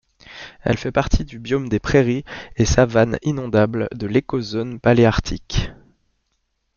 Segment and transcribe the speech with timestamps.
[0.63, 2.23] Elle fait partie du biome des prairies
[2.55, 5.69] et savanes inondables de l'écozone paléarctique.